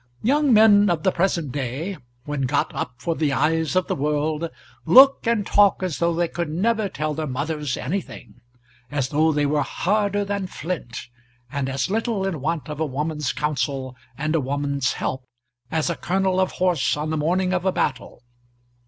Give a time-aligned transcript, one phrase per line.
[0.23, 1.95] Young men of the present day,
[2.25, 4.49] when got up for the eyes of the world,
[4.83, 8.41] look and talk as though they could never tell their mothers anything,
[8.89, 11.07] as though they were harder than flint,
[11.51, 15.23] and as little in want of a woman's counsel and a woman's help
[15.69, 18.23] as a colonel of horse on the morning of a battle.